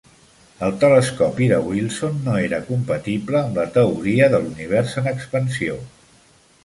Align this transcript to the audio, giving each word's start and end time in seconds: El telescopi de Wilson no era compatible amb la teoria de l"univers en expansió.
El 0.67 0.71
telescopi 0.83 1.49
de 1.51 1.59
Wilson 1.65 2.17
no 2.27 2.37
era 2.45 2.61
compatible 2.71 3.39
amb 3.43 3.59
la 3.61 3.67
teoria 3.79 4.31
de 4.33 4.41
l"univers 4.43 4.97
en 5.03 5.11
expansió. 5.13 5.77